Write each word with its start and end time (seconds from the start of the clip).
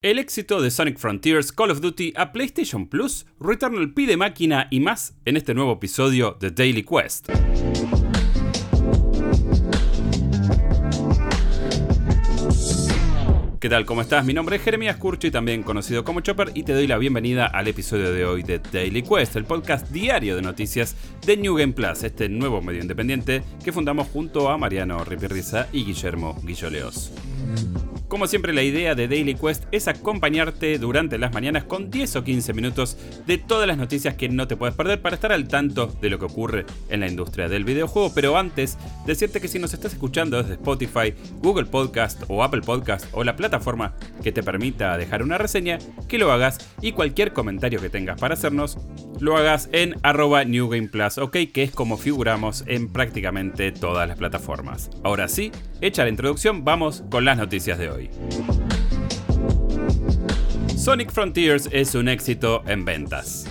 El 0.00 0.20
éxito 0.20 0.62
de 0.62 0.70
Sonic 0.70 0.96
Frontiers, 0.96 1.50
Call 1.50 1.72
of 1.72 1.80
Duty 1.80 2.12
a 2.14 2.30
PlayStation 2.30 2.86
Plus, 2.86 3.26
Returnal 3.40 3.92
pide 3.94 4.16
máquina 4.16 4.68
y 4.70 4.78
más 4.78 5.14
en 5.24 5.36
este 5.36 5.54
nuevo 5.54 5.72
episodio 5.72 6.36
de 6.38 6.52
Daily 6.52 6.84
Quest. 6.84 7.28
¿Qué 13.58 13.68
tal? 13.68 13.84
¿Cómo 13.86 14.02
estás? 14.02 14.24
Mi 14.24 14.32
nombre 14.32 14.54
es 14.54 14.62
Jeremías 14.62 14.98
Curchi, 14.98 15.32
también 15.32 15.64
conocido 15.64 16.04
como 16.04 16.20
Chopper, 16.20 16.52
y 16.54 16.62
te 16.62 16.74
doy 16.74 16.86
la 16.86 16.96
bienvenida 16.96 17.46
al 17.46 17.66
episodio 17.66 18.12
de 18.12 18.24
hoy 18.24 18.44
de 18.44 18.60
Daily 18.60 19.02
Quest, 19.02 19.34
el 19.34 19.46
podcast 19.46 19.90
diario 19.90 20.36
de 20.36 20.42
noticias 20.42 20.94
de 21.26 21.36
New 21.36 21.56
Game 21.56 21.72
Plus, 21.72 22.04
este 22.04 22.28
nuevo 22.28 22.62
medio 22.62 22.82
independiente 22.82 23.42
que 23.64 23.72
fundamos 23.72 24.06
junto 24.06 24.48
a 24.48 24.56
Mariano 24.58 25.02
Ripirriza 25.02 25.66
y 25.72 25.84
Guillermo 25.84 26.40
Guilloleos. 26.44 27.10
Como 28.08 28.26
siempre 28.26 28.54
la 28.54 28.62
idea 28.62 28.94
de 28.94 29.06
Daily 29.06 29.34
Quest 29.34 29.64
es 29.70 29.86
acompañarte 29.86 30.78
durante 30.78 31.18
las 31.18 31.34
mañanas 31.34 31.64
con 31.64 31.90
10 31.90 32.16
o 32.16 32.24
15 32.24 32.54
minutos 32.54 32.96
de 33.26 33.36
todas 33.36 33.68
las 33.68 33.76
noticias 33.76 34.14
que 34.14 34.30
no 34.30 34.48
te 34.48 34.56
puedes 34.56 34.74
perder 34.74 35.02
para 35.02 35.14
estar 35.14 35.30
al 35.30 35.46
tanto 35.46 35.88
de 36.00 36.08
lo 36.08 36.18
que 36.18 36.24
ocurre 36.24 36.64
en 36.88 37.00
la 37.00 37.06
industria 37.06 37.50
del 37.50 37.64
videojuego. 37.64 38.14
Pero 38.14 38.38
antes, 38.38 38.78
decirte 39.04 39.42
que 39.42 39.48
si 39.48 39.58
nos 39.58 39.74
estás 39.74 39.92
escuchando 39.92 40.38
desde 40.38 40.54
Spotify, 40.54 41.12
Google 41.42 41.66
Podcast 41.66 42.22
o 42.28 42.42
Apple 42.42 42.62
Podcast 42.62 43.04
o 43.12 43.24
la 43.24 43.36
plataforma 43.36 43.94
que 44.22 44.32
te 44.32 44.42
permita 44.42 44.96
dejar 44.96 45.22
una 45.22 45.36
reseña, 45.36 45.78
que 46.08 46.16
lo 46.16 46.32
hagas 46.32 46.56
y 46.80 46.92
cualquier 46.92 47.34
comentario 47.34 47.78
que 47.78 47.90
tengas 47.90 48.18
para 48.18 48.34
hacernos, 48.34 48.78
lo 49.20 49.36
hagas 49.36 49.68
en 49.72 49.96
arroba 50.02 50.44
New 50.44 50.70
Game 50.70 50.88
Plus, 50.88 51.18
ok, 51.18 51.36
que 51.52 51.62
es 51.62 51.72
como 51.72 51.98
figuramos 51.98 52.64
en 52.66 52.90
prácticamente 52.90 53.70
todas 53.70 54.08
las 54.08 54.16
plataformas. 54.16 54.88
Ahora 55.02 55.28
sí, 55.28 55.52
hecha 55.82 56.04
la 56.04 56.10
introducción, 56.10 56.64
vamos 56.64 57.04
con 57.10 57.26
las 57.26 57.36
noticias 57.36 57.78
de 57.78 57.90
hoy. 57.90 57.97
Sonic 60.76 61.10
Frontiers 61.10 61.68
es 61.72 61.94
un 61.94 62.08
éxito 62.08 62.62
en 62.66 62.84
ventas. 62.84 63.46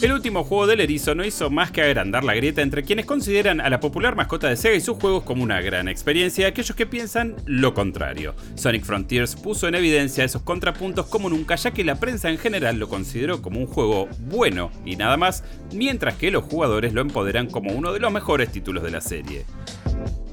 El 0.00 0.12
último 0.12 0.44
juego 0.44 0.68
del 0.68 0.80
erizo 0.80 1.16
no 1.16 1.24
hizo 1.24 1.50
más 1.50 1.72
que 1.72 1.82
agrandar 1.82 2.22
la 2.22 2.34
grieta 2.34 2.62
entre 2.62 2.84
quienes 2.84 3.04
consideran 3.04 3.60
a 3.60 3.68
la 3.68 3.80
popular 3.80 4.14
mascota 4.14 4.48
de 4.48 4.56
Sega 4.56 4.76
y 4.76 4.80
sus 4.80 4.96
juegos 4.96 5.24
como 5.24 5.42
una 5.42 5.60
gran 5.60 5.88
experiencia 5.88 6.44
y 6.44 6.50
aquellos 6.50 6.76
que 6.76 6.86
piensan 6.86 7.34
lo 7.46 7.74
contrario. 7.74 8.36
Sonic 8.54 8.84
Frontiers 8.84 9.34
puso 9.34 9.66
en 9.66 9.74
evidencia 9.74 10.22
esos 10.22 10.42
contrapuntos 10.42 11.06
como 11.06 11.28
nunca, 11.28 11.56
ya 11.56 11.72
que 11.72 11.82
la 11.82 11.96
prensa 11.96 12.30
en 12.30 12.38
general 12.38 12.78
lo 12.78 12.88
consideró 12.88 13.42
como 13.42 13.58
un 13.58 13.66
juego 13.66 14.08
bueno 14.20 14.70
y 14.84 14.94
nada 14.94 15.16
más, 15.16 15.42
mientras 15.72 16.14
que 16.14 16.30
los 16.30 16.44
jugadores 16.44 16.92
lo 16.92 17.00
empoderan 17.00 17.48
como 17.48 17.72
uno 17.72 17.92
de 17.92 17.98
los 17.98 18.12
mejores 18.12 18.52
títulos 18.52 18.84
de 18.84 18.92
la 18.92 19.00
serie. 19.00 19.46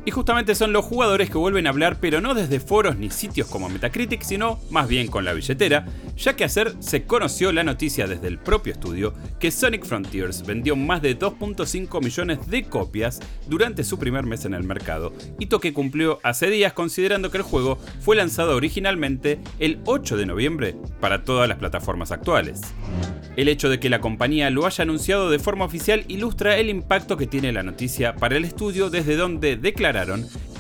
Y 0.08 0.12
justamente 0.12 0.54
son 0.54 0.72
los 0.72 0.86
jugadores 0.86 1.32
que 1.32 1.40
vuelven 1.40 1.66
a 1.66 1.72
hablar, 1.72 1.98
pero 2.00 2.22
no 2.22 2.36
desde 2.36 2.60
foros 2.60 2.96
ni 2.96 3.10
sitios 3.10 3.48
como 3.48 3.70
Metacritic, 3.70 4.22
sino 4.22 4.60
más 4.70 4.88
bien 4.88 5.08
con 5.08 5.26
la 5.26 5.34
billetera, 5.34 5.88
ya 6.16 6.36
que 6.36 6.44
ayer 6.44 6.74
se 6.80 7.06
conoció 7.06 7.52
la 7.52 7.64
noticia 7.64 8.06
desde 8.06 8.28
el 8.28 8.38
propio 8.38 8.74
estudio 8.74 9.16
que 9.40 9.50
Sonic 9.50 9.84
Frontiers 9.84 10.46
vendió 10.46 10.76
más 10.76 11.02
de 11.02 11.18
2.5 11.18 12.04
millones 12.04 12.48
de 12.48 12.66
copias 12.66 13.20
durante 13.48 13.84
su 13.84 13.98
primer 13.98 14.26
mes 14.26 14.46
en 14.46 14.54
el 14.54 14.64
mercado, 14.64 15.12
hito 15.40 15.60
que 15.60 15.74
cumplió 15.74 16.20
hace 16.22 16.52
días 16.52 16.74
considerando 16.74 17.32
que 17.32 17.38
el 17.38 17.44
juego 17.44 17.80
fue 18.00 18.16
lanzado 18.16 18.56
originalmente 18.56 19.40
el 19.58 19.80
8 19.86 20.18
de 20.18 20.28
noviembre 20.28 20.76
para 21.00 21.24
todas 21.24 21.50
las 21.50 21.58
plataformas 21.58 22.12
actuales. 22.12 22.62
El 23.36 23.50
hecho 23.50 23.70
de 23.70 23.80
que 23.80 23.90
la 23.90 24.00
compañía 24.00 24.50
lo 24.50 24.66
haya 24.66 24.84
anunciado 24.84 25.30
de 25.30 25.40
forma 25.40 25.66
oficial 25.66 26.06
ilustra 26.08 26.58
el 26.58 26.70
impacto 26.70 27.18
que 27.18 27.28
tiene 27.28 27.52
la 27.52 27.64
noticia 27.64 28.16
para 28.16 28.38
el 28.38 28.46
estudio 28.46 28.90
desde 28.90 29.18
donde 29.18 29.58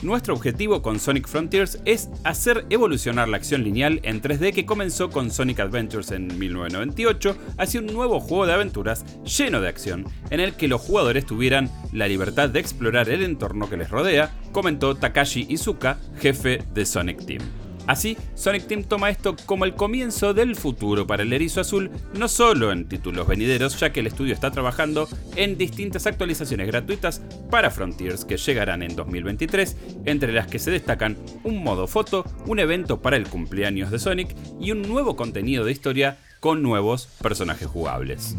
nuestro 0.01 0.33
objetivo 0.33 0.81
con 0.81 0.97
Sonic 0.97 1.27
Frontiers 1.27 1.79
es 1.83 2.09
hacer 2.23 2.65
evolucionar 2.69 3.27
la 3.27 3.35
acción 3.35 3.63
lineal 3.63 3.99
en 4.03 4.21
3D 4.21 4.53
que 4.53 4.65
comenzó 4.65 5.09
con 5.09 5.29
Sonic 5.29 5.59
Adventures 5.59 6.11
en 6.11 6.27
1998 6.39 7.35
hacia 7.57 7.81
un 7.81 7.87
nuevo 7.87 8.21
juego 8.21 8.45
de 8.45 8.53
aventuras 8.53 9.03
lleno 9.23 9.59
de 9.59 9.67
acción, 9.67 10.05
en 10.29 10.39
el 10.39 10.53
que 10.53 10.69
los 10.69 10.79
jugadores 10.79 11.25
tuvieran 11.25 11.69
la 11.91 12.07
libertad 12.07 12.49
de 12.49 12.61
explorar 12.61 13.09
el 13.09 13.23
entorno 13.23 13.69
que 13.69 13.77
les 13.77 13.89
rodea, 13.89 14.31
comentó 14.53 14.95
Takashi 14.95 15.45
Izuka, 15.49 15.97
jefe 16.21 16.61
de 16.73 16.85
Sonic 16.85 17.25
Team. 17.25 17.64
Así, 17.87 18.17
Sonic 18.33 18.67
Team 18.67 18.83
toma 18.83 19.09
esto 19.09 19.35
como 19.45 19.65
el 19.65 19.75
comienzo 19.75 20.33
del 20.33 20.55
futuro 20.55 21.05
para 21.05 21.23
el 21.23 21.33
erizo 21.33 21.61
azul, 21.61 21.91
no 22.17 22.27
solo 22.27 22.71
en 22.71 22.87
títulos 22.87 23.27
venideros, 23.27 23.79
ya 23.79 23.91
que 23.91 23.99
el 23.99 24.07
estudio 24.07 24.33
está 24.33 24.51
trabajando 24.51 25.07
en 25.35 25.57
distintas 25.57 26.07
actualizaciones 26.07 26.67
gratuitas 26.67 27.21
para 27.49 27.71
Frontiers 27.71 28.25
que 28.25 28.37
llegarán 28.37 28.81
en 28.81 28.95
2023, 28.95 29.77
entre 30.05 30.33
las 30.33 30.47
que 30.47 30.59
se 30.59 30.71
destacan 30.71 31.17
un 31.43 31.63
modo 31.63 31.87
foto, 31.87 32.25
un 32.47 32.59
evento 32.59 33.01
para 33.01 33.17
el 33.17 33.27
cumpleaños 33.27 33.91
de 33.91 33.99
Sonic 33.99 34.35
y 34.59 34.71
un 34.71 34.81
nuevo 34.81 35.15
contenido 35.15 35.63
de 35.65 35.71
historia 35.71 36.17
con 36.39 36.61
nuevos 36.61 37.07
personajes 37.21 37.67
jugables. 37.67 38.35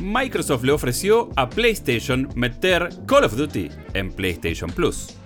Microsoft 0.00 0.64
le 0.64 0.72
ofreció 0.72 1.30
a 1.34 1.48
PlayStation 1.48 2.28
meter 2.34 2.88
Call 3.06 3.24
of 3.24 3.36
Duty 3.36 3.70
en 3.94 4.12
PlayStation 4.12 4.70
Plus. 4.70 5.16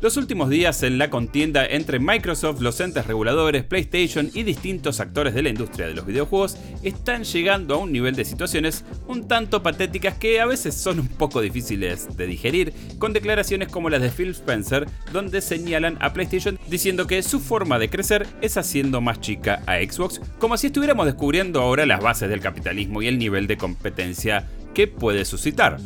Los 0.00 0.16
últimos 0.16 0.48
días 0.48 0.84
en 0.84 0.96
la 0.96 1.10
contienda 1.10 1.66
entre 1.66 1.98
Microsoft, 1.98 2.60
los 2.60 2.78
entes 2.78 3.04
reguladores, 3.08 3.64
PlayStation 3.64 4.30
y 4.32 4.44
distintos 4.44 5.00
actores 5.00 5.34
de 5.34 5.42
la 5.42 5.48
industria 5.48 5.88
de 5.88 5.94
los 5.94 6.06
videojuegos 6.06 6.56
están 6.84 7.24
llegando 7.24 7.74
a 7.74 7.78
un 7.78 7.90
nivel 7.90 8.14
de 8.14 8.24
situaciones 8.24 8.84
un 9.08 9.26
tanto 9.26 9.60
patéticas 9.60 10.14
que 10.14 10.40
a 10.40 10.46
veces 10.46 10.76
son 10.76 11.00
un 11.00 11.08
poco 11.08 11.40
difíciles 11.40 12.16
de 12.16 12.28
digerir, 12.28 12.72
con 13.00 13.12
declaraciones 13.12 13.66
como 13.72 13.90
las 13.90 14.00
de 14.00 14.10
Phil 14.10 14.30
Spencer, 14.30 14.86
donde 15.12 15.40
señalan 15.40 15.98
a 16.00 16.12
PlayStation 16.12 16.60
diciendo 16.68 17.08
que 17.08 17.20
su 17.24 17.40
forma 17.40 17.80
de 17.80 17.90
crecer 17.90 18.28
es 18.40 18.56
haciendo 18.56 19.00
más 19.00 19.20
chica 19.20 19.64
a 19.66 19.78
Xbox, 19.78 20.20
como 20.38 20.56
si 20.56 20.68
estuviéramos 20.68 21.06
descubriendo 21.06 21.60
ahora 21.60 21.86
las 21.86 22.00
bases 22.00 22.28
del 22.28 22.38
capitalismo 22.38 23.02
y 23.02 23.08
el 23.08 23.18
nivel 23.18 23.48
de 23.48 23.56
competencia 23.56 24.46
que 24.74 24.86
puede 24.86 25.24
suscitar. 25.24 25.78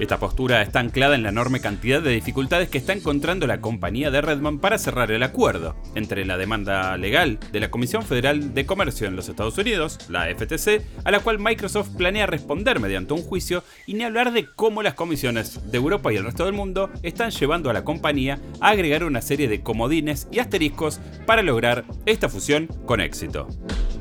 Esta 0.00 0.18
postura 0.18 0.62
está 0.62 0.80
anclada 0.80 1.14
en 1.14 1.22
la 1.22 1.28
enorme 1.28 1.60
cantidad 1.60 2.00
de 2.00 2.12
dificultades 2.12 2.70
que 2.70 2.78
está 2.78 2.94
encontrando 2.94 3.46
la 3.46 3.60
compañía 3.60 4.10
de 4.10 4.22
Redmond 4.22 4.58
para 4.58 4.78
cerrar 4.78 5.10
el 5.10 5.22
acuerdo, 5.22 5.76
entre 5.94 6.24
la 6.24 6.38
demanda 6.38 6.96
legal 6.96 7.38
de 7.52 7.60
la 7.60 7.70
Comisión 7.70 8.02
Federal 8.02 8.54
de 8.54 8.64
Comercio 8.64 9.06
en 9.06 9.14
los 9.14 9.28
Estados 9.28 9.58
Unidos, 9.58 9.98
la 10.08 10.34
FTC, 10.34 10.80
a 11.04 11.10
la 11.10 11.20
cual 11.20 11.38
Microsoft 11.38 11.90
planea 11.98 12.24
responder 12.24 12.80
mediante 12.80 13.12
un 13.12 13.20
juicio, 13.20 13.62
y 13.86 13.92
ni 13.92 14.04
hablar 14.04 14.32
de 14.32 14.46
cómo 14.46 14.82
las 14.82 14.94
comisiones 14.94 15.70
de 15.70 15.76
Europa 15.76 16.10
y 16.10 16.16
el 16.16 16.24
resto 16.24 16.46
del 16.46 16.54
mundo 16.54 16.88
están 17.02 17.30
llevando 17.30 17.68
a 17.68 17.74
la 17.74 17.84
compañía 17.84 18.40
a 18.62 18.70
agregar 18.70 19.04
una 19.04 19.20
serie 19.20 19.48
de 19.48 19.60
comodines 19.60 20.28
y 20.32 20.38
asteriscos 20.38 20.98
para 21.26 21.42
lograr 21.42 21.84
esta 22.06 22.30
fusión 22.30 22.68
con 22.86 23.02
éxito. 23.02 23.48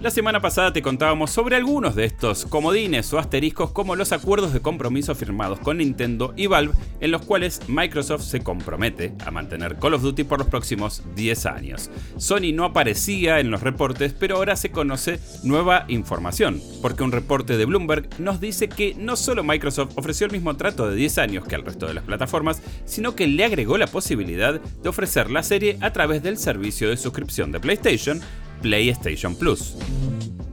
La 0.02 0.12
semana 0.12 0.40
pasada 0.40 0.72
te 0.72 0.82
contábamos 0.82 1.30
sobre 1.30 1.58
algunos 1.58 1.94
de 1.94 2.06
estos 2.06 2.46
comodines 2.46 3.12
o 3.12 3.20
asteriscos 3.20 3.72
como 3.72 3.98
los 3.98 4.14
acuerdos 4.14 4.54
de 4.54 4.62
compromiso 4.62 5.14
firmados 5.14 5.60
con 5.60 5.80
Nintendo 5.80 6.34
y 6.38 6.48
Valve 6.48 6.74
en 7.02 7.12
los 7.12 7.24
cuales 7.24 7.60
Microsoft 7.68 8.24
se 8.24 8.40
compromete 8.40 9.14
a 9.26 9.32
mantener 9.32 9.76
Call 9.76 9.96
of 9.96 10.02
Duty 10.02 10.24
por 10.24 10.40
los 10.40 10.48
próximos 10.48 11.04
10 11.18 11.46
años. 11.48 11.92
Sony 12.16 12.54
no 12.54 12.64
aparecía 12.64 13.42
en 13.42 13.52
los 13.52 13.62
reportes, 13.62 14.14
pero 14.18 14.38
ahora 14.38 14.56
se 14.56 14.72
conoce 14.72 15.20
nueva 15.44 15.84
información, 15.90 16.62
porque 16.82 17.04
un 17.04 17.12
reporte 17.12 17.58
de 17.58 17.66
Bloomberg 17.66 18.08
nos 18.22 18.40
dice 18.40 18.70
que 18.70 18.96
no 18.98 19.18
solo 19.18 19.44
Microsoft 19.44 19.98
ofreció 19.98 20.28
el 20.28 20.32
mismo 20.32 20.56
trato 20.56 20.90
de 20.90 20.96
10 20.96 21.18
años 21.18 21.46
que 21.46 21.56
al 21.56 21.66
resto 21.66 21.88
de 21.88 21.96
las 21.96 22.06
plataformas, 22.06 22.62
sino 22.86 23.16
que 23.16 23.28
le 23.28 23.44
agregó 23.44 23.78
la 23.78 23.88
posibilidad 23.88 24.62
de 24.62 24.90
ofrecer 24.90 25.30
la 25.30 25.44
serie 25.44 25.78
a 25.82 25.92
través 25.92 26.24
del 26.24 26.38
servicio 26.38 26.90
de 26.90 26.96
suscripción 26.96 27.52
de 27.52 27.60
PlayStation, 27.60 28.22
PlayStation 28.62 29.36
Plus. 29.36 29.76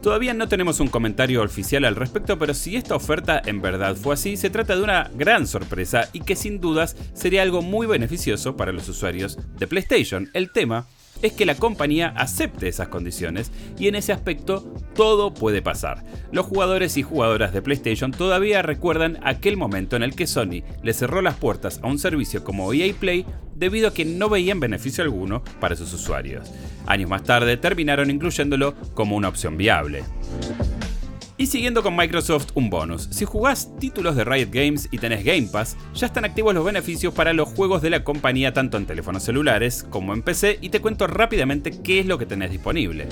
Todavía 0.02 0.34
no 0.34 0.48
tenemos 0.48 0.78
un 0.78 0.86
comentario 0.86 1.42
oficial 1.42 1.84
al 1.84 1.96
respecto, 1.96 2.38
pero 2.38 2.54
si 2.54 2.76
esta 2.76 2.94
oferta 2.94 3.42
en 3.44 3.60
verdad 3.60 3.96
fue 3.96 4.14
así, 4.14 4.36
se 4.36 4.50
trata 4.50 4.76
de 4.76 4.82
una 4.82 5.10
gran 5.14 5.48
sorpresa 5.48 6.08
y 6.12 6.20
que 6.20 6.36
sin 6.36 6.60
dudas 6.60 6.96
sería 7.12 7.42
algo 7.42 7.60
muy 7.60 7.88
beneficioso 7.88 8.56
para 8.56 8.70
los 8.70 8.88
usuarios 8.88 9.36
de 9.58 9.66
PlayStation. 9.66 10.30
El 10.32 10.52
tema 10.52 10.86
es 11.22 11.32
que 11.32 11.46
la 11.46 11.54
compañía 11.54 12.12
acepte 12.16 12.68
esas 12.68 12.88
condiciones 12.88 13.50
y 13.78 13.88
en 13.88 13.94
ese 13.94 14.12
aspecto 14.12 14.64
todo 14.94 15.34
puede 15.34 15.62
pasar. 15.62 16.04
Los 16.32 16.46
jugadores 16.46 16.96
y 16.96 17.02
jugadoras 17.02 17.52
de 17.52 17.62
PlayStation 17.62 18.12
todavía 18.12 18.62
recuerdan 18.62 19.18
aquel 19.22 19.56
momento 19.56 19.96
en 19.96 20.02
el 20.02 20.14
que 20.14 20.26
Sony 20.26 20.62
le 20.82 20.92
cerró 20.92 21.22
las 21.22 21.36
puertas 21.36 21.80
a 21.82 21.86
un 21.86 21.98
servicio 21.98 22.44
como 22.44 22.72
EA 22.72 22.92
Play 22.94 23.26
debido 23.54 23.88
a 23.88 23.94
que 23.94 24.04
no 24.04 24.28
veían 24.28 24.60
beneficio 24.60 25.02
alguno 25.02 25.42
para 25.60 25.76
sus 25.76 25.92
usuarios. 25.92 26.52
Años 26.86 27.10
más 27.10 27.24
tarde 27.24 27.56
terminaron 27.56 28.10
incluyéndolo 28.10 28.74
como 28.94 29.16
una 29.16 29.28
opción 29.28 29.56
viable. 29.56 30.04
Y 31.38 31.46
siguiendo 31.48 31.82
con 31.82 31.94
Microsoft, 31.94 32.48
un 32.54 32.70
bonus. 32.70 33.08
Si 33.10 33.26
jugás 33.26 33.70
títulos 33.78 34.16
de 34.16 34.24
Riot 34.24 34.48
Games 34.50 34.88
y 34.90 34.96
tenés 34.96 35.22
Game 35.22 35.48
Pass, 35.52 35.76
ya 35.94 36.06
están 36.06 36.24
activos 36.24 36.54
los 36.54 36.64
beneficios 36.64 37.12
para 37.12 37.34
los 37.34 37.48
juegos 37.48 37.82
de 37.82 37.90
la 37.90 38.04
compañía 38.04 38.54
tanto 38.54 38.78
en 38.78 38.86
teléfonos 38.86 39.22
celulares 39.22 39.86
como 39.90 40.14
en 40.14 40.22
PC 40.22 40.58
y 40.62 40.70
te 40.70 40.80
cuento 40.80 41.06
rápidamente 41.06 41.82
qué 41.82 42.00
es 42.00 42.06
lo 42.06 42.16
que 42.16 42.24
tenés 42.24 42.50
disponible. 42.50 43.08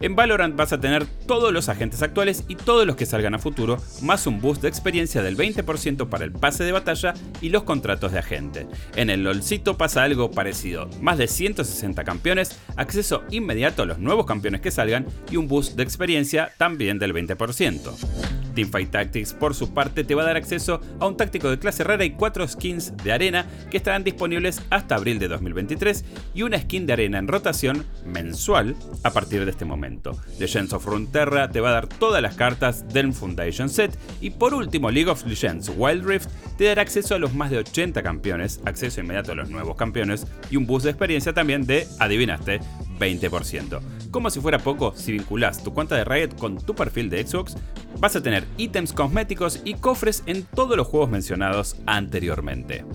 En 0.00 0.14
Valorant 0.14 0.54
vas 0.54 0.72
a 0.72 0.80
tener 0.80 1.06
todos 1.26 1.52
los 1.52 1.68
agentes 1.68 2.02
actuales 2.02 2.44
y 2.46 2.54
todos 2.54 2.86
los 2.86 2.94
que 2.94 3.06
salgan 3.06 3.34
a 3.34 3.38
futuro, 3.38 3.78
más 4.02 4.26
un 4.28 4.40
boost 4.40 4.62
de 4.62 4.68
experiencia 4.68 5.22
del 5.22 5.36
20% 5.36 6.08
para 6.08 6.24
el 6.24 6.32
pase 6.32 6.62
de 6.62 6.72
batalla 6.72 7.14
y 7.40 7.48
los 7.48 7.64
contratos 7.64 8.12
de 8.12 8.20
agente. 8.20 8.66
En 8.94 9.10
el 9.10 9.24
LOLcito 9.24 9.76
pasa 9.76 10.04
algo 10.04 10.30
parecido, 10.30 10.88
más 11.00 11.18
de 11.18 11.26
160 11.26 12.04
campeones, 12.04 12.56
acceso 12.76 13.24
inmediato 13.30 13.82
a 13.82 13.86
los 13.86 13.98
nuevos 13.98 14.26
campeones 14.26 14.60
que 14.60 14.70
salgan 14.70 15.06
y 15.30 15.36
un 15.36 15.48
boost 15.48 15.76
de 15.76 15.82
experiencia 15.82 16.52
también 16.58 16.98
del 16.98 17.12
20%. 17.12 18.47
Teamfight 18.58 18.90
Tactics, 18.90 19.34
por 19.34 19.54
su 19.54 19.72
parte, 19.72 20.02
te 20.02 20.16
va 20.16 20.22
a 20.22 20.26
dar 20.26 20.36
acceso 20.36 20.80
a 20.98 21.06
un 21.06 21.16
táctico 21.16 21.48
de 21.48 21.60
clase 21.60 21.84
rara 21.84 22.04
y 22.04 22.10
cuatro 22.10 22.46
skins 22.48 22.92
de 23.04 23.12
arena 23.12 23.46
que 23.70 23.76
estarán 23.76 24.02
disponibles 24.02 24.62
hasta 24.68 24.96
abril 24.96 25.20
de 25.20 25.28
2023 25.28 26.04
y 26.34 26.42
una 26.42 26.60
skin 26.60 26.84
de 26.84 26.94
arena 26.94 27.18
en 27.18 27.28
rotación 27.28 27.86
mensual 28.04 28.74
a 29.04 29.12
partir 29.12 29.44
de 29.44 29.52
este 29.52 29.64
momento. 29.64 30.18
Legends 30.40 30.72
of 30.72 30.84
Runeterra 30.86 31.48
te 31.52 31.60
va 31.60 31.68
a 31.68 31.74
dar 31.74 31.86
todas 31.86 32.20
las 32.20 32.34
cartas 32.34 32.88
del 32.88 33.12
Foundation 33.12 33.68
Set 33.68 33.96
y 34.20 34.30
por 34.30 34.54
último 34.54 34.90
League 34.90 35.08
of 35.08 35.24
Legends 35.24 35.70
Wild 35.76 36.04
Rift 36.04 36.28
te 36.56 36.64
dará 36.64 36.82
acceso 36.82 37.14
a 37.14 37.20
los 37.20 37.34
más 37.34 37.52
de 37.52 37.58
80 37.58 38.02
campeones, 38.02 38.60
acceso 38.64 39.00
inmediato 39.00 39.30
a 39.30 39.36
los 39.36 39.50
nuevos 39.50 39.76
campeones 39.76 40.26
y 40.50 40.56
un 40.56 40.66
boost 40.66 40.82
de 40.82 40.90
experiencia 40.90 41.32
también 41.32 41.64
de, 41.64 41.86
adivinaste, 42.00 42.58
20%. 42.98 43.97
Como 44.10 44.30
si 44.30 44.40
fuera 44.40 44.58
poco, 44.58 44.94
si 44.96 45.12
vinculas 45.12 45.62
tu 45.62 45.74
cuenta 45.74 45.94
de 45.94 46.04
Riot 46.04 46.36
con 46.38 46.56
tu 46.56 46.74
perfil 46.74 47.10
de 47.10 47.26
Xbox, 47.26 47.56
vas 47.98 48.16
a 48.16 48.22
tener 48.22 48.44
ítems 48.56 48.92
cosméticos 48.92 49.60
y 49.64 49.74
cofres 49.74 50.22
en 50.26 50.44
todos 50.44 50.76
los 50.76 50.86
juegos 50.86 51.10
mencionados 51.10 51.76
anteriormente. 51.86 52.86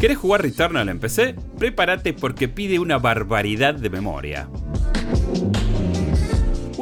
¿Querés 0.00 0.18
jugar 0.18 0.42
Returnal 0.42 0.88
en 0.88 0.98
PC? 0.98 1.36
Prepárate 1.58 2.12
porque 2.12 2.48
pide 2.48 2.78
una 2.78 2.98
barbaridad 2.98 3.74
de 3.74 3.90
memoria. 3.90 4.48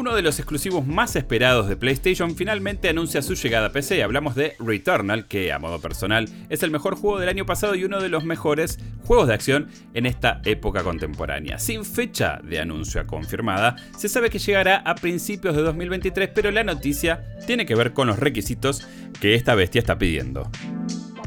Uno 0.07 0.15
de 0.15 0.23
los 0.23 0.39
exclusivos 0.39 0.87
más 0.87 1.17
esperados 1.17 1.69
de 1.69 1.77
PlayStation 1.77 2.37
finalmente 2.37 2.89
anuncia 2.89 3.23
su 3.23 3.35
llegada 3.35 3.67
a 3.67 3.73
PC. 3.73 4.05
Hablamos 4.05 4.37
de 4.37 4.55
Returnal, 4.61 5.27
que 5.27 5.53
a 5.53 5.59
modo 5.59 5.81
personal 5.81 6.29
es 6.49 6.63
el 6.63 6.71
mejor 6.71 6.95
juego 6.95 7.19
del 7.19 7.29
año 7.29 7.45
pasado 7.45 7.75
y 7.75 7.83
uno 7.83 8.01
de 8.01 8.09
los 8.09 8.23
mejores 8.23 8.79
juegos 9.03 9.27
de 9.27 9.35
acción 9.35 9.67
en 9.95 10.07
esta 10.07 10.43
época 10.45 10.85
contemporánea. 10.85 11.59
Sin 11.59 11.85
fecha 11.85 12.39
de 12.45 12.61
anuncio 12.61 13.05
confirmada, 13.05 13.75
se 13.99 14.09
sabe 14.09 14.31
que 14.31 14.39
llegará 14.39 14.77
a 14.77 14.95
principios 14.95 15.57
de 15.57 15.63
2023, 15.63 16.31
pero 16.33 16.53
la 16.53 16.63
noticia 16.63 17.25
tiene 17.45 17.67
que 17.67 17.75
ver 17.75 17.93
con 17.93 18.07
los 18.07 18.21
requisitos 18.21 18.87
que 19.21 19.35
esta 19.35 19.57
bestia 19.57 19.81
está 19.81 19.99
pidiendo 19.99 20.49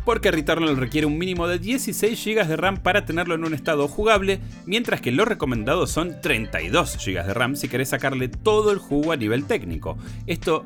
porque 0.10 0.32
Returnal 0.32 0.76
requiere 0.76 1.06
un 1.06 1.20
mínimo 1.20 1.48
de 1.48 1.60
16 1.60 2.26
GB 2.26 2.48
de 2.48 2.58
RAM 2.58 2.78
para 2.78 3.06
tenerlo 3.06 3.36
en 3.36 3.44
un 3.44 3.54
estado 3.54 3.88
jugable, 3.88 4.40
mientras 4.66 5.02
que 5.02 5.12
lo 5.12 5.24
recomendado 5.24 5.86
son 5.86 6.20
32 6.20 6.98
GB 6.98 7.28
de 7.28 7.34
RAM 7.36 7.56
si 7.56 7.68
querés 7.68 7.90
sacarle 7.90 8.28
todo 8.28 8.72
el 8.72 8.80
jugo 8.80 9.12
a 9.12 9.18
nivel 9.18 9.46
técnico. 9.46 10.00
Esto 10.26 10.66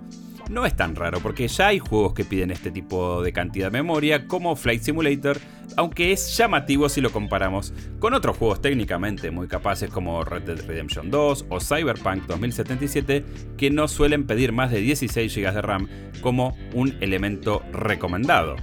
no 0.49 0.65
es 0.65 0.77
tan 0.77 0.95
raro 0.95 1.19
porque 1.19 1.49
ya 1.49 1.67
hay 1.67 1.79
juegos 1.79 2.13
que 2.13 2.23
piden 2.23 2.51
este 2.51 2.71
tipo 2.71 3.21
de 3.21 3.33
cantidad 3.33 3.67
de 3.67 3.79
memoria 3.79 4.29
como 4.29 4.55
Flight 4.55 4.81
Simulator, 4.81 5.37
aunque 5.75 6.13
es 6.13 6.37
llamativo 6.37 6.87
si 6.87 7.01
lo 7.01 7.11
comparamos 7.11 7.73
con 7.99 8.13
otros 8.13 8.37
juegos 8.37 8.61
técnicamente 8.61 9.29
muy 9.29 9.49
capaces 9.49 9.89
como 9.89 10.23
Red 10.23 10.43
Dead 10.43 10.65
Redemption 10.65 11.11
2 11.11 11.47
o 11.49 11.59
Cyberpunk 11.59 12.27
2077 12.27 13.25
que 13.57 13.69
no 13.69 13.89
suelen 13.89 14.25
pedir 14.25 14.53
más 14.53 14.71
de 14.71 14.79
16 14.79 15.35
GB 15.35 15.53
de 15.53 15.61
RAM 15.61 15.89
como 16.21 16.55
un 16.73 16.95
elemento 17.01 17.61
recomendado. 17.73 18.55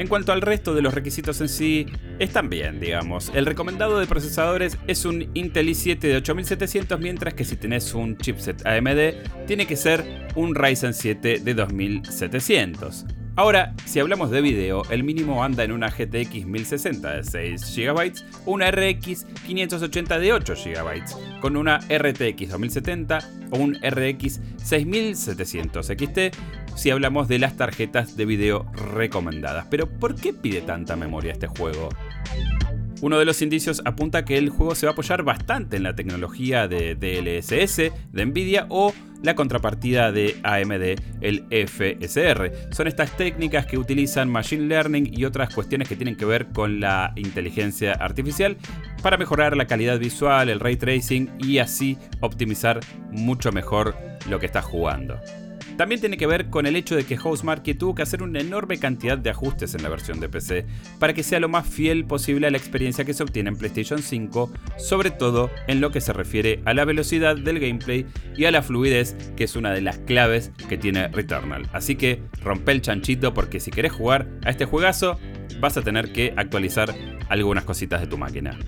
En 0.00 0.08
cuanto 0.08 0.32
al 0.32 0.40
resto 0.40 0.72
de 0.72 0.80
los 0.80 0.94
requisitos 0.94 1.42
en 1.42 1.50
sí, 1.50 1.84
están 2.18 2.48
bien, 2.48 2.80
digamos. 2.80 3.30
El 3.34 3.44
recomendado 3.44 4.00
de 4.00 4.06
procesadores 4.06 4.78
es 4.86 5.04
un 5.04 5.28
Intel 5.34 5.68
i7 5.68 5.98
de 5.98 6.16
8700, 6.16 6.98
mientras 6.98 7.34
que 7.34 7.44
si 7.44 7.56
tenés 7.56 7.92
un 7.92 8.16
chipset 8.16 8.66
AMD, 8.66 9.46
tiene 9.46 9.66
que 9.66 9.76
ser 9.76 10.30
un 10.36 10.54
Ryzen 10.54 10.94
7 10.94 11.40
de 11.40 11.54
2700. 11.54 13.04
Ahora, 13.36 13.74
si 13.84 14.00
hablamos 14.00 14.30
de 14.30 14.40
video, 14.40 14.82
el 14.90 15.04
mínimo 15.04 15.44
anda 15.44 15.64
en 15.64 15.72
una 15.72 15.90
GTX 15.90 16.46
1060 16.46 17.16
de 17.16 17.24
6 17.24 17.76
GB 17.76 18.12
una 18.46 18.70
RX 18.70 19.26
580 19.46 20.18
de 20.18 20.32
8 20.32 20.54
GB, 20.64 21.40
con 21.40 21.56
una 21.58 21.78
RTX 21.78 22.48
2070 22.50 23.18
o 23.50 23.58
un 23.58 23.74
RX 23.74 24.40
6700 24.62 25.86
XT 25.86 26.18
si 26.80 26.88
hablamos 26.88 27.28
de 27.28 27.38
las 27.38 27.58
tarjetas 27.58 28.16
de 28.16 28.24
video 28.24 28.64
recomendadas. 28.94 29.66
Pero 29.68 29.86
¿por 29.86 30.14
qué 30.14 30.32
pide 30.32 30.62
tanta 30.62 30.96
memoria 30.96 31.32
este 31.32 31.46
juego? 31.46 31.90
Uno 33.02 33.18
de 33.18 33.26
los 33.26 33.42
indicios 33.42 33.82
apunta 33.84 34.24
que 34.24 34.38
el 34.38 34.48
juego 34.48 34.74
se 34.74 34.86
va 34.86 34.90
a 34.90 34.94
apoyar 34.94 35.22
bastante 35.22 35.76
en 35.76 35.82
la 35.82 35.94
tecnología 35.94 36.68
de 36.68 36.94
DLSS 36.94 37.92
de 38.12 38.24
Nvidia 38.24 38.64
o 38.70 38.94
la 39.22 39.34
contrapartida 39.34 40.10
de 40.10 40.38
AMD, 40.42 40.98
el 41.20 41.44
FSR. 41.50 42.72
Son 42.72 42.86
estas 42.86 43.14
técnicas 43.14 43.66
que 43.66 43.76
utilizan 43.76 44.30
Machine 44.30 44.64
Learning 44.64 45.12
y 45.12 45.26
otras 45.26 45.54
cuestiones 45.54 45.86
que 45.86 45.96
tienen 45.96 46.16
que 46.16 46.24
ver 46.24 46.46
con 46.46 46.80
la 46.80 47.12
inteligencia 47.16 47.92
artificial 47.92 48.56
para 49.02 49.18
mejorar 49.18 49.54
la 49.54 49.66
calidad 49.66 49.98
visual, 49.98 50.48
el 50.48 50.60
ray 50.60 50.76
tracing 50.76 51.30
y 51.40 51.58
así 51.58 51.98
optimizar 52.20 52.80
mucho 53.10 53.52
mejor 53.52 53.94
lo 54.30 54.38
que 54.38 54.46
estás 54.46 54.64
jugando. 54.64 55.20
También 55.76 56.00
tiene 56.00 56.16
que 56.16 56.26
ver 56.26 56.50
con 56.50 56.66
el 56.66 56.76
hecho 56.76 56.96
de 56.96 57.04
que 57.04 57.16
Housemarque 57.16 57.74
tuvo 57.74 57.94
que 57.94 58.02
hacer 58.02 58.22
una 58.22 58.40
enorme 58.40 58.78
cantidad 58.78 59.16
de 59.16 59.30
ajustes 59.30 59.74
en 59.74 59.82
la 59.82 59.88
versión 59.88 60.20
de 60.20 60.28
PC 60.28 60.66
para 60.98 61.14
que 61.14 61.22
sea 61.22 61.40
lo 61.40 61.48
más 61.48 61.66
fiel 61.66 62.04
posible 62.04 62.46
a 62.46 62.50
la 62.50 62.58
experiencia 62.58 63.04
que 63.04 63.14
se 63.14 63.22
obtiene 63.22 63.50
en 63.50 63.56
PlayStation 63.56 64.02
5, 64.02 64.50
sobre 64.78 65.10
todo 65.10 65.50
en 65.66 65.80
lo 65.80 65.90
que 65.90 66.00
se 66.00 66.12
refiere 66.12 66.60
a 66.64 66.74
la 66.74 66.84
velocidad 66.84 67.36
del 67.36 67.60
gameplay 67.60 68.06
y 68.36 68.44
a 68.44 68.50
la 68.50 68.62
fluidez, 68.62 69.16
que 69.36 69.44
es 69.44 69.56
una 69.56 69.72
de 69.72 69.80
las 69.80 69.98
claves 69.98 70.52
que 70.68 70.78
tiene 70.78 71.08
Returnal. 71.08 71.68
Así 71.72 71.96
que 71.96 72.22
rompe 72.42 72.72
el 72.72 72.82
chanchito 72.82 73.34
porque 73.34 73.60
si 73.60 73.70
querés 73.70 73.92
jugar 73.92 74.28
a 74.44 74.50
este 74.50 74.64
juegazo, 74.64 75.18
vas 75.58 75.76
a 75.76 75.82
tener 75.82 76.12
que 76.12 76.32
actualizar 76.36 76.94
algunas 77.28 77.64
cositas 77.64 78.00
de 78.00 78.06
tu 78.06 78.18
máquina. 78.18 78.58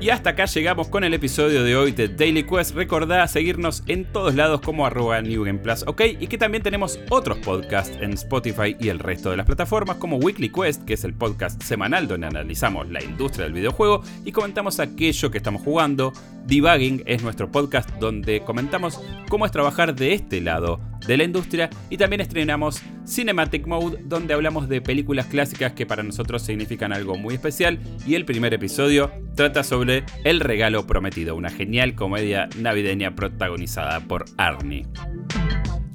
Y 0.00 0.10
hasta 0.10 0.30
acá 0.30 0.44
llegamos 0.44 0.88
con 0.88 1.04
el 1.04 1.14
episodio 1.14 1.64
de 1.64 1.74
hoy 1.74 1.90
de 1.90 2.08
Daily 2.08 2.44
Quest. 2.44 2.74
Recordá 2.74 3.26
seguirnos 3.26 3.82
en 3.86 4.04
todos 4.04 4.34
lados 4.34 4.60
como 4.60 4.86
arroba 4.86 5.20
New 5.22 5.44
Game 5.44 5.58
Plus, 5.58 5.84
ok, 5.86 6.02
y 6.20 6.26
que 6.26 6.38
también 6.38 6.62
tenemos 6.62 7.00
otros 7.08 7.38
podcasts 7.38 7.96
en 8.00 8.12
Spotify 8.12 8.76
y 8.78 8.88
el 8.88 8.98
resto 8.98 9.30
de 9.30 9.38
las 9.38 9.46
plataformas 9.46 9.96
como 9.96 10.18
Weekly 10.18 10.50
Quest, 10.50 10.84
que 10.84 10.94
es 10.94 11.04
el 11.04 11.14
podcast 11.14 11.60
semanal 11.62 12.06
donde 12.06 12.26
analizamos 12.26 12.88
la 12.88 13.02
industria 13.02 13.46
del 13.46 13.54
videojuego 13.54 14.02
y 14.24 14.32
comentamos 14.32 14.80
aquello 14.80 15.30
que 15.30 15.38
estamos 15.38 15.62
jugando. 15.62 16.12
Debugging 16.44 17.02
es 17.06 17.22
nuestro 17.22 17.50
podcast 17.50 17.90
donde 17.98 18.42
comentamos 18.42 19.00
cómo 19.28 19.46
es 19.46 19.52
trabajar 19.52 19.94
de 19.94 20.12
este 20.12 20.40
lado 20.40 20.78
de 21.06 21.16
la 21.16 21.24
industria 21.24 21.70
y 21.90 21.96
también 21.96 22.20
estrenamos 22.20 22.82
Cinematic 23.06 23.66
Mode 23.66 23.98
donde 24.04 24.34
hablamos 24.34 24.68
de 24.68 24.80
películas 24.80 25.26
clásicas 25.26 25.72
que 25.72 25.86
para 25.86 26.02
nosotros 26.02 26.42
significan 26.42 26.92
algo 26.92 27.16
muy 27.16 27.34
especial 27.34 27.78
y 28.06 28.14
el 28.14 28.24
primer 28.24 28.54
episodio 28.54 29.10
trata 29.34 29.62
sobre 29.62 30.04
El 30.24 30.40
regalo 30.40 30.86
prometido, 30.86 31.36
una 31.36 31.50
genial 31.50 31.94
comedia 31.94 32.48
navideña 32.58 33.14
protagonizada 33.14 34.00
por 34.00 34.24
Arnie. 34.36 34.86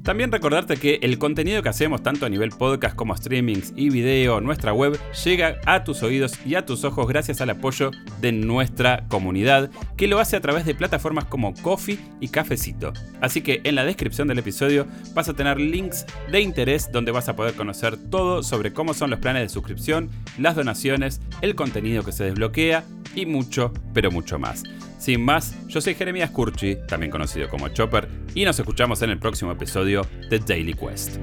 También 0.02 0.32
recordarte 0.32 0.78
que 0.78 0.98
el 1.02 1.16
contenido 1.18 1.62
que 1.62 1.68
hacemos 1.68 2.02
tanto 2.02 2.26
a 2.26 2.28
nivel 2.28 2.50
podcast 2.50 2.96
como 2.96 3.16
streamings 3.16 3.72
y 3.76 3.88
video, 3.88 4.40
nuestra 4.40 4.72
web, 4.72 4.98
llega 5.24 5.60
a 5.64 5.84
tus 5.84 6.02
oídos 6.02 6.32
y 6.44 6.56
a 6.56 6.66
tus 6.66 6.82
ojos 6.82 7.06
gracias 7.06 7.40
al 7.40 7.50
apoyo 7.50 7.92
de 8.20 8.32
nuestra 8.32 9.06
comunidad, 9.06 9.70
que 9.96 10.08
lo 10.08 10.18
hace 10.18 10.34
a 10.34 10.40
través 10.40 10.64
de 10.64 10.74
plataformas 10.74 11.26
como 11.26 11.54
Coffee 11.54 12.00
y 12.18 12.28
Cafecito. 12.28 12.92
Así 13.20 13.42
que 13.42 13.60
en 13.62 13.76
la 13.76 13.84
descripción 13.84 14.26
del 14.26 14.40
episodio 14.40 14.88
vas 15.14 15.28
a 15.28 15.34
tener 15.34 15.60
links 15.60 16.04
de 16.32 16.40
interés 16.40 16.90
donde 16.90 17.12
vas 17.12 17.28
a 17.28 17.36
poder 17.36 17.54
conocer 17.54 17.96
todo 17.96 18.42
sobre 18.42 18.72
cómo 18.72 18.94
son 18.94 19.10
los 19.10 19.20
planes 19.20 19.42
de 19.42 19.48
suscripción, 19.50 20.10
las 20.36 20.56
donaciones, 20.56 21.20
el 21.42 21.54
contenido 21.54 22.02
que 22.02 22.10
se 22.10 22.24
desbloquea 22.24 22.82
y 23.14 23.26
mucho, 23.26 23.72
pero 23.94 24.10
mucho 24.10 24.40
más. 24.40 24.64
Sin 25.02 25.24
más, 25.24 25.56
yo 25.66 25.80
soy 25.80 25.96
Jeremías 25.96 26.30
Curchi, 26.30 26.76
también 26.86 27.10
conocido 27.10 27.48
como 27.48 27.66
Chopper, 27.70 28.08
y 28.36 28.44
nos 28.44 28.56
escuchamos 28.60 29.02
en 29.02 29.10
el 29.10 29.18
próximo 29.18 29.50
episodio 29.50 30.06
de 30.30 30.38
Daily 30.38 30.74
Quest. 30.74 31.18